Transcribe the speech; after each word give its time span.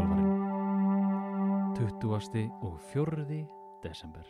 þjálfarinn. 0.00 0.36
20. 1.76 2.50
og 2.62 2.80
4. 2.92 3.46
desember. 3.82 4.24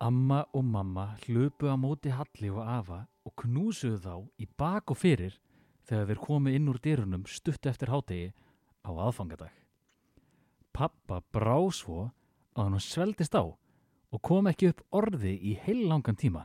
Amma 0.00 0.44
og 0.52 0.64
mamma 0.64 1.16
hlupu 1.24 1.70
á 1.72 1.76
móti 1.80 2.12
Halli 2.12 2.50
og 2.52 2.60
Afa 2.60 3.06
og 3.24 3.32
knúsuðu 3.40 4.00
þá 4.04 4.14
í 4.36 4.48
bak 4.58 4.92
og 4.92 5.00
fyrir 5.00 5.38
þegar 5.88 6.10
þeir 6.10 6.22
komu 6.26 6.52
inn 6.52 6.68
úr 6.68 6.80
dyrunum 6.84 7.24
stutt 7.24 7.66
eftir 7.66 7.88
hátegi 7.88 8.34
á 8.84 8.90
aðfangadag. 8.92 9.52
Pappa 10.76 11.22
brá 11.32 11.56
svo 11.72 12.10
að 12.52 12.62
hann 12.62 12.80
sveldist 12.80 13.34
á 13.40 13.44
og 13.46 14.22
kom 14.22 14.52
ekki 14.52 14.74
upp 14.74 14.84
orði 14.92 15.32
í 15.40 15.56
heil 15.64 15.88
langan 15.88 16.16
tíma. 16.16 16.44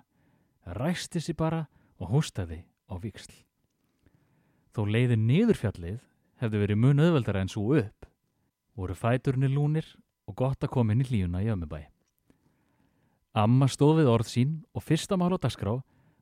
Ræsti 0.64 1.20
sér 1.20 1.36
bara 1.36 1.66
og 2.00 2.16
hóstaði 2.16 2.64
á 2.88 2.96
viksl. 2.96 3.51
Þó 4.72 4.86
leiði 4.88 5.18
niðurfjallið 5.20 6.00
hefði 6.42 6.62
verið 6.64 6.80
mun 6.80 7.04
öðveldara 7.04 7.44
en 7.44 7.52
svo 7.52 7.76
upp. 7.80 8.08
Voru 8.78 8.96
fæturni 8.96 9.50
lúnir 9.52 9.88
og 10.30 10.38
gott 10.40 10.64
að 10.64 10.72
koma 10.74 10.96
inn 10.96 11.04
í 11.04 11.08
hlíuna 11.10 11.44
í 11.44 11.50
ömmubæi. 11.52 11.90
Amma 13.36 13.68
stóð 13.72 14.02
við 14.02 14.12
orð 14.12 14.28
sín 14.32 14.56
og 14.76 14.84
fyrsta 14.84 15.18
mál 15.20 15.32
á 15.36 15.40
dagskrá 15.40 15.78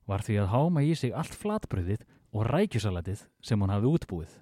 var 0.09 0.25
því 0.25 0.39
að 0.41 0.52
háma 0.53 0.84
í 0.85 0.95
sig 0.98 1.13
allt 1.13 1.35
flatbröðið 1.38 2.05
og 2.34 2.45
rækjusalatið 2.49 3.25
sem 3.45 3.62
hún 3.62 3.73
hafði 3.73 3.94
útbúið. 3.94 4.34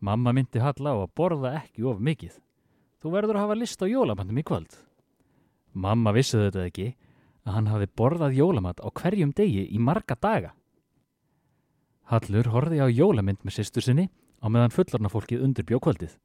Mamma 0.00 0.32
myndi 0.32 0.62
Halla 0.62 0.94
á 0.94 0.98
að 1.02 1.12
borða 1.18 1.52
ekki 1.60 1.84
of 1.84 2.00
mikið. 2.00 2.38
Þú 3.02 3.12
verður 3.14 3.38
að 3.38 3.44
hafa 3.44 3.58
list 3.58 3.82
á 3.82 3.86
jólamandum 3.90 4.38
í 4.40 4.46
kvöld. 4.46 4.72
Mamma 5.74 6.14
vissi 6.16 6.38
þetta 6.38 6.64
ekki 6.66 6.88
að 7.44 7.54
hann 7.56 7.68
hafði 7.70 7.90
borðað 8.00 8.38
jólamand 8.38 8.80
á 8.80 8.88
hverjum 8.88 9.34
degi 9.36 9.66
í 9.68 9.78
marga 9.78 10.16
daga. 10.16 10.54
Hallur 12.10 12.48
horfi 12.50 12.80
á 12.82 12.90
jólamynd 12.90 13.44
með 13.46 13.60
sýstur 13.60 13.84
sinni 13.86 14.08
á 14.42 14.50
meðan 14.50 14.72
fullorna 14.74 15.10
fólkið 15.12 15.44
undirbjó 15.46 15.78
kvöldið. 15.78 16.16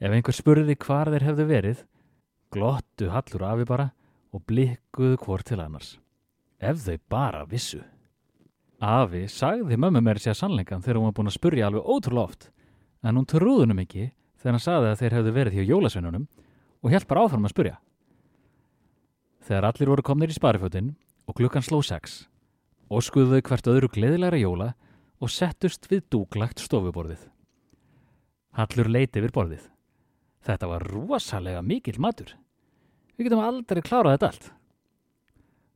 Ef 0.00 0.14
einhver 0.16 0.32
spurði 0.32 0.76
hvar 0.80 1.10
þeir 1.12 1.26
hefðu 1.28 1.44
verið, 1.50 1.82
glottu 2.48 3.10
Hallur 3.12 3.44
afi 3.50 3.66
bara 3.68 3.90
og 4.32 4.46
blikkuðu 4.48 5.18
hvort 5.20 5.44
til 5.50 5.60
annars. 5.60 5.98
Ef 6.56 6.80
þau 6.86 6.96
bara 7.12 7.44
vissu. 7.44 7.82
Afi 8.80 9.26
sagði 9.28 9.76
mömmu 9.76 10.00
mér 10.00 10.22
sér 10.22 10.40
sannleikan 10.40 10.80
þegar 10.80 11.02
hún 11.02 11.10
var 11.10 11.18
búin 11.20 11.30
að 11.30 11.36
spurja 11.36 11.68
alveg 11.68 11.84
ótrúlega 11.84 12.24
oft, 12.24 12.48
en 13.04 13.20
hún 13.20 13.28
trúðunum 13.28 13.84
ekki 13.84 14.08
þegar 14.40 14.56
hann 14.56 14.64
sagði 14.64 14.88
að 14.90 15.00
þeir 15.02 15.16
hefðu 15.18 15.36
verið 15.36 15.58
hjá 15.58 15.68
jólasveinunum 15.68 16.28
og 16.82 16.90
hjálp 16.90 17.08
bara 17.12 17.28
áfram 17.28 17.44
að 17.44 17.52
spurja. 17.54 17.76
Þegar 19.44 19.68
allir 19.68 19.92
voru 19.92 20.06
komnir 20.06 20.32
í 20.32 20.40
sparifötinn 20.40 20.94
og 21.28 21.36
klukkan 21.38 21.62
sló 21.62 21.82
sex, 21.84 22.24
óskuðu 22.98 23.36
þau 23.36 23.48
hvert 23.48 23.68
öðru 23.72 23.90
gleðilegra 23.94 24.40
jóla 24.40 24.68
og 25.22 25.30
settust 25.32 25.86
við 25.90 26.04
dúglagt 26.12 26.62
stofuborðið. 26.62 27.28
Hallur 28.58 28.90
leiti 28.90 29.20
yfir 29.20 29.32
borðið. 29.32 29.68
Þetta 30.42 30.68
var 30.68 30.84
rosalega 30.90 31.62
mikill 31.62 32.00
matur. 32.02 32.34
Við 33.16 33.28
getum 33.28 33.44
aldrei 33.44 33.82
klárað 33.84 34.16
þetta 34.16 34.30
allt. 34.32 34.48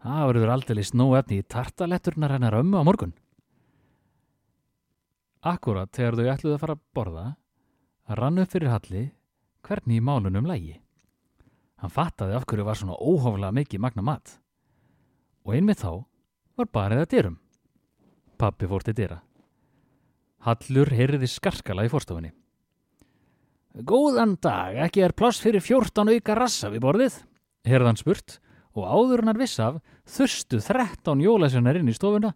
Það 0.06 0.26
verður 0.30 0.52
aldrei 0.52 0.82
snó 0.84 1.06
efni 1.18 1.40
í 1.40 1.46
tartaletturnar 1.46 2.34
hennar 2.36 2.58
ömmu 2.58 2.82
á 2.82 2.86
morgun. 2.86 3.14
Akkurat 5.46 5.92
þegar 5.94 6.18
þau 6.18 6.32
ætluði 6.32 6.56
að 6.56 6.62
fara 6.64 6.76
að 6.76 6.84
borða, 6.96 7.26
rann 8.18 8.42
upp 8.42 8.50
fyrir 8.50 8.72
Halli 8.72 9.04
hvernig 9.66 10.00
í 10.00 10.04
málunum 10.04 10.48
lægi. 10.48 10.76
Hann 11.80 11.92
fattaði 11.92 12.36
af 12.36 12.46
hverju 12.48 12.66
var 12.66 12.78
svona 12.80 12.98
óhóflega 12.98 13.54
mikið 13.54 13.82
magna 13.84 14.04
mat. 14.06 14.38
Og 15.46 15.54
einmitt 15.54 15.82
þá 15.82 16.02
var 16.56 16.70
barið 16.72 17.02
að 17.02 17.10
dyrum. 17.12 17.36
Pappi 18.40 18.68
fór 18.68 18.84
til 18.84 18.96
dyra. 18.96 19.20
Hallur 20.46 20.90
heyriði 20.92 21.28
skarkala 21.30 21.86
í 21.86 21.92
fórstofunni. 21.92 22.32
Góðan 23.76 24.36
dag, 24.40 24.76
ekki 24.86 25.02
er 25.04 25.12
pláss 25.16 25.42
fyrir 25.44 25.60
14 25.60 26.14
auka 26.14 26.36
rassa 26.38 26.70
við 26.72 26.84
borðið, 26.86 27.18
herðan 27.68 27.98
spurt 28.00 28.38
og 28.76 28.86
áður 28.88 29.26
hann 29.26 29.40
viss 29.40 29.58
af 29.60 29.82
þurstu 30.08 30.60
13 30.64 31.24
jólasjónar 31.24 31.80
inn 31.80 31.90
í 31.92 31.96
stofuna 31.96 32.32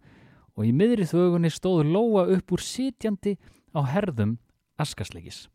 og 0.57 0.67
í 0.69 0.73
miðri 0.77 1.07
þögunni 1.09 1.53
stóðu 1.53 1.87
Lóa 1.89 2.27
upp 2.35 2.53
úr 2.53 2.65
sitjandi 2.65 3.39
á 3.73 3.81
herðum 3.89 4.37
askasleikis. 4.81 5.47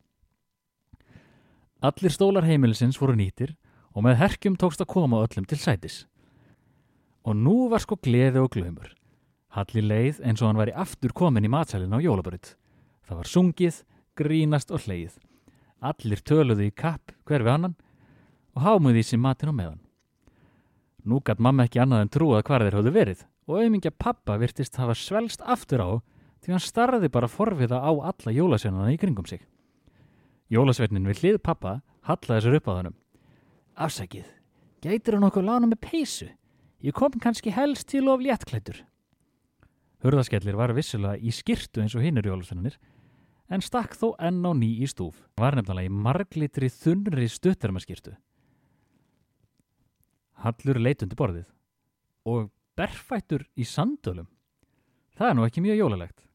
Allir 1.84 2.14
stólar 2.14 2.46
heimilisins 2.48 2.98
voru 2.98 3.14
nýtir 3.18 3.54
og 3.94 4.06
með 4.06 4.20
herkjum 4.22 4.56
tókst 4.58 4.82
að 4.82 4.90
koma 4.94 5.22
öllum 5.22 5.46
til 5.46 5.58
sætis. 5.60 6.06
Og 7.26 7.34
nú 7.34 7.66
var 7.72 7.82
sko 7.82 7.98
gleði 7.98 8.38
og 8.38 8.52
glöymur. 8.54 8.92
Halli 9.56 9.82
leið 9.82 10.20
eins 10.22 10.42
og 10.42 10.50
hann 10.50 10.60
væri 10.60 10.74
aftur 10.78 11.14
komin 11.16 11.46
í 11.46 11.50
matsælinn 11.50 11.94
á 11.96 11.98
jólabröð. 11.98 12.52
Það 13.06 13.18
var 13.18 13.30
sungið, 13.30 13.80
grínast 14.18 14.70
og 14.70 14.84
hleið. 14.86 15.16
Allir 15.82 16.22
töluðu 16.22 16.68
í 16.68 16.74
kapp 16.74 17.12
hver 17.26 17.42
við 17.42 17.54
annan 17.56 17.74
og 18.54 18.62
hámuði 18.62 19.02
í 19.02 19.08
sér 19.08 19.20
matin 19.22 19.50
á 19.50 19.54
meðan. 19.58 19.80
Nú 21.06 21.20
gætt 21.22 21.42
mamma 21.42 21.66
ekki 21.66 21.82
annað 21.82 22.04
en 22.04 22.12
trúað 22.14 22.46
hvar 22.46 22.64
þeir 22.64 22.78
höfðu 22.78 22.94
verið 22.94 23.26
og 23.46 23.58
auðmingja 23.60 23.92
pappa 23.94 24.38
virtist 24.42 24.78
hafa 24.80 24.94
svelst 24.98 25.42
aftur 25.42 25.82
á 25.82 25.90
því 26.42 26.54
hann 26.54 26.62
starði 26.62 27.10
bara 27.12 27.30
forviða 27.30 27.78
á 27.82 27.90
alla 27.90 28.34
jólasveinana 28.34 28.94
í 28.94 28.98
kringum 29.02 29.26
sig. 29.26 29.42
Jólasveinin 30.50 31.06
við 31.10 31.22
hlið 31.22 31.38
pappa 31.42 31.80
hallaði 32.06 32.44
sér 32.44 32.58
upp 32.58 32.68
á 32.70 32.76
þannum. 32.76 32.98
Afsækið, 33.76 34.26
gætir 34.82 35.16
hann 35.16 35.26
okkur 35.26 35.46
lána 35.46 35.70
með 35.70 35.82
peysu? 35.82 36.28
Ég 36.84 36.92
kom 36.92 37.14
kannski 37.20 37.52
helst 37.54 37.88
til 37.88 38.08
of 38.12 38.20
léttklættur. 38.20 38.82
Hurðaskellir 40.04 40.58
var 40.58 40.74
vissulega 40.76 41.16
í 41.16 41.32
skirtu 41.32 41.80
eins 41.80 41.96
og 41.96 42.04
hinnur 42.04 42.28
jólasveinanir 42.28 42.76
en 43.48 43.62
stakk 43.64 43.96
þó 43.96 44.10
enn 44.20 44.44
á 44.44 44.52
ný 44.52 44.68
í 44.84 44.88
stúf. 44.90 45.24
Var 45.40 45.56
nefnilega 45.56 45.88
í 45.88 45.92
marglitri 45.92 46.68
þunri 46.72 47.28
stuttarmaskirtu. 47.32 48.12
Hallur 50.44 50.80
leitundi 50.82 51.16
borðið 51.16 51.48
og 52.28 52.50
berfættur 52.76 53.46
í 53.56 53.64
sandölum. 53.64 54.28
Það 55.16 55.30
er 55.30 55.36
nú 55.38 55.46
ekki 55.46 55.62
mjög 55.64 55.80
jólalegt. 55.80 56.26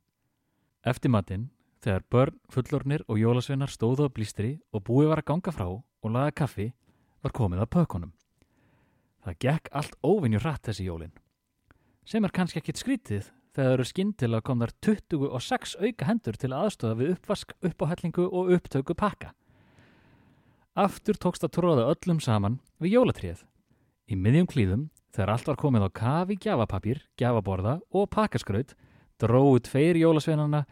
Eftir 0.81 1.13
matinn, 1.13 1.51
þegar 1.85 2.07
börn, 2.09 2.39
fullornir 2.49 3.03
og 3.05 3.21
jólasveinar 3.21 3.69
stóðu 3.69 4.09
á 4.09 4.13
blístri 4.13 4.55
og 4.73 4.87
búið 4.89 5.11
var 5.11 5.21
að 5.21 5.29
ganga 5.29 5.53
frá 5.53 5.67
og 5.69 6.09
laga 6.09 6.33
kaffi, 6.33 6.71
var 7.21 7.35
komið 7.37 7.61
að 7.61 7.71
pökunum. 7.77 8.15
Það 9.21 9.37
gekk 9.45 9.69
allt 9.77 9.97
óvinju 10.01 10.41
hratt 10.41 10.65
þessi 10.65 10.87
jólin. 10.87 11.13
Sem 12.05 12.25
er 12.25 12.33
kannski 12.33 12.61
ekkit 12.61 12.81
skrítið 12.81 13.27
þegar 13.51 13.67
það 13.67 13.75
eru 13.75 13.85
skindilega 13.85 14.47
komðar 14.47 14.73
26 14.81 15.75
auka 15.81 16.07
hendur 16.07 16.39
til 16.39 16.51
aðstöða 16.55 16.97
við 16.97 17.13
uppvask, 17.15 17.53
uppáhellingu 17.61 18.25
og 18.25 18.51
upptöku 18.55 18.95
pakka. 18.97 19.33
Aftur 20.73 21.19
tókst 21.19 21.43
að 21.43 21.55
tróða 21.57 21.89
öllum 21.91 22.21
saman 22.23 22.59
við 22.79 22.95
jólatrið. 22.95 23.43
Í 24.07 24.15
miðjum 24.15 24.47
klíðum, 24.47 24.85
þegar 25.11 25.33
allt 25.35 25.49
var 25.51 25.59
komið 25.59 25.87
á 25.87 25.89
kafi, 25.99 26.37
gjafapapír, 26.39 27.03
gjafaborða 27.19 27.79
og 27.91 28.07
pakkaskraut, 28.15 28.73
dróðu 29.19 29.65
tveir 29.67 29.99
jólasveinarna 29.99 30.63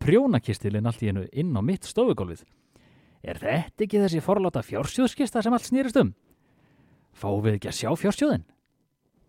prjónakistilinn 0.00 0.86
allt 0.86 1.02
í 1.04 1.10
hennu 1.10 1.26
inn 1.32 1.52
á 1.54 1.60
mitt 1.60 1.84
stofugólfið. 1.84 2.44
Er 3.24 3.40
þetta 3.40 3.84
ekki 3.84 4.00
þessi 4.00 4.20
forláta 4.24 4.62
fjársjóðskista 4.64 5.42
sem 5.44 5.52
allt 5.52 5.68
snýrist 5.68 5.98
um? 6.00 6.12
Fáum 7.14 7.42
við 7.44 7.58
ekki 7.58 7.70
að 7.70 7.78
sjá 7.78 7.90
fjársjóðin? 8.00 8.46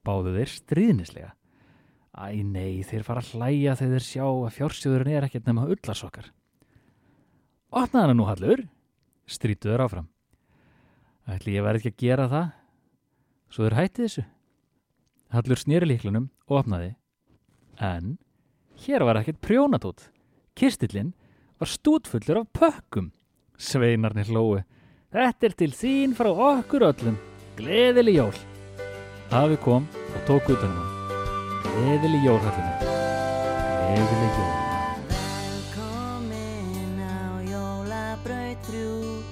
Báðu 0.05 0.33
þeir 0.35 0.51
stríðnislega. 0.53 1.31
Æ 2.15 2.43
nei, 2.47 2.83
þeir 2.87 3.03
fara 3.03 3.21
að 3.21 3.31
hlæja 3.35 3.75
þegar 3.75 3.95
þeir 3.95 4.05
sjá 4.07 4.25
að 4.25 4.53
fjársjóðurinn 4.55 5.15
er 5.17 5.27
ekkert 5.27 5.49
nema 5.49 5.65
ullarsokkar. 5.67 6.29
Opnaði 7.75 8.05
hana 8.05 8.15
nú 8.15 8.27
hallur, 8.29 8.61
strítuður 9.27 9.83
áfram. 9.85 10.07
Ætli 11.27 11.57
ég 11.57 11.65
verði 11.65 11.81
ekki 11.81 11.91
að 11.91 12.03
gera 12.05 12.29
það? 12.31 12.47
Svo 13.51 13.65
þeir 13.65 13.77
hætti 13.79 14.05
þessu. 14.05 14.23
Hallur 15.35 15.59
snýri 15.59 15.89
líklunum 15.89 16.29
og 16.47 16.59
opnaði. 16.61 16.93
En 17.81 18.15
hér 18.85 19.03
var 19.03 19.19
ekkert 19.19 19.41
prjónatót. 19.43 20.07
Kirstillinn 20.55 21.11
var 21.59 21.71
stútfullur 21.71 22.43
af 22.45 22.51
pökkum. 22.55 23.11
Sveinarnir 23.57 24.31
hlói. 24.31 24.63
Þetta 25.11 25.47
er 25.49 25.59
til 25.59 25.71
þín 25.75 26.15
frá 26.15 26.31
okkur 26.31 26.87
öllum. 26.93 27.19
Gleðileg 27.55 28.13
jól. 28.13 28.33
Afi 29.31 29.57
kom 29.63 29.87
og 30.15 30.23
tók 30.25 30.49
út 30.49 30.59
hann. 30.59 30.75
Gleðileg 31.63 32.23
jól, 32.23 32.39
Hallur. 32.39 32.75
Gleðileg 33.79 34.33
jól. 34.37 34.53
Velkomin 35.13 36.99
á 36.99 37.39
jólabraut 37.51 38.67
þrjú 38.67 39.23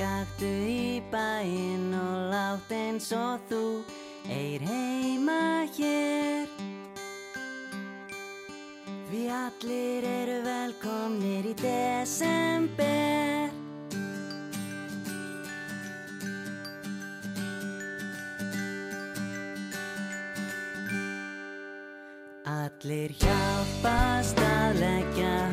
Gaktu 0.00 0.50
í 0.64 1.02
bæinn 1.12 1.92
og 2.00 2.16
látt 2.32 2.72
eins 2.72 3.12
og 3.12 3.44
þú 3.50 3.62
Eir 4.32 4.64
heima 4.64 5.68
hér 5.76 6.48
Við 9.12 9.30
allir 9.30 10.10
eru 10.16 10.40
velkomnir 10.48 11.52
í 11.52 11.56
desember 11.60 12.95
Allir 22.76 23.12
hjálpast 23.16 24.36
að 24.44 24.80
leggja 24.82 25.45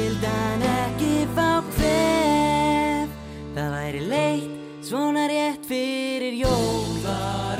skildan 0.00 0.62
ekki 0.64 1.14
fá 1.36 1.60
hver. 1.76 3.08
Það 3.54 3.72
væri 3.76 4.02
leitt 4.08 4.86
svona 4.86 5.26
rétt 5.28 5.66
fyrir 5.68 6.40
jól. 6.40 7.59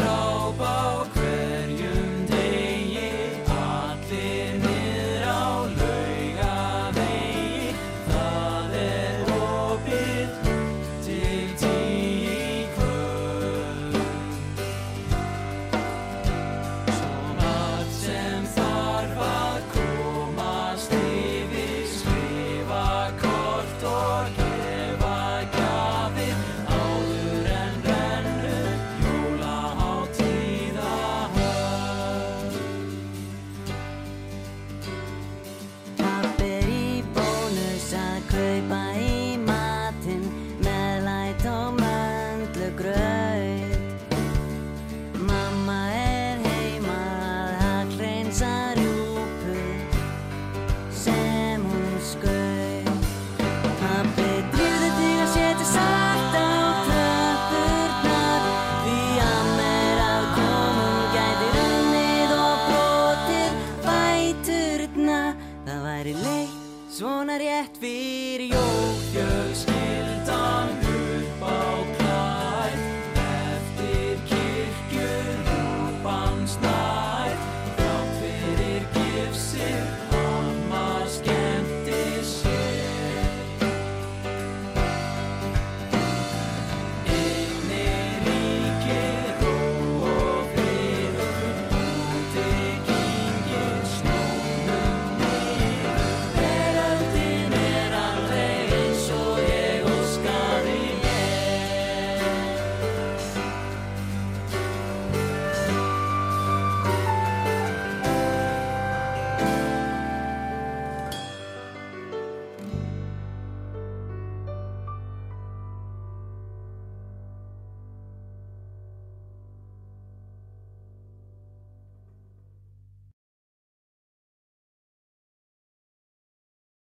rétt 67.61 67.77
fyrir 67.81 68.47
jól 68.47 68.95
fjölskyld 69.13 70.00